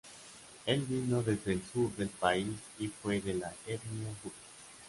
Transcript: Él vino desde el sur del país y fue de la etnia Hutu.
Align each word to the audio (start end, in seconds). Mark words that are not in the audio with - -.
Él 0.65 0.79
vino 0.81 1.21
desde 1.21 1.53
el 1.53 1.61
sur 1.63 1.95
del 1.95 2.07
país 2.09 2.47
y 2.79 2.87
fue 2.87 3.21
de 3.21 3.35
la 3.35 3.53
etnia 3.67 4.09
Hutu. 4.23 4.33